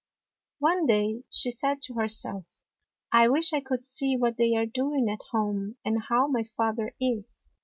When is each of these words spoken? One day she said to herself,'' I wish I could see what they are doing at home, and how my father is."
One 0.57 0.87
day 0.87 1.25
she 1.29 1.51
said 1.51 1.79
to 1.83 1.93
herself,'' 1.93 2.45
I 3.11 3.27
wish 3.27 3.53
I 3.53 3.59
could 3.59 3.85
see 3.85 4.17
what 4.17 4.35
they 4.35 4.55
are 4.55 4.65
doing 4.65 5.07
at 5.11 5.21
home, 5.29 5.75
and 5.85 6.01
how 6.09 6.25
my 6.25 6.41
father 6.41 6.95
is." 6.99 7.47